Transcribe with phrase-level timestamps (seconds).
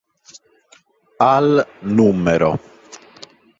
[1.27, 1.61] Al
[1.99, 2.43] nr.